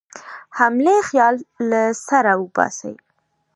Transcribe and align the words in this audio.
حملې 0.57 0.97
خیال 1.09 1.35
له 1.69 1.81
سره 2.07 2.31
وباسي. 2.41 2.93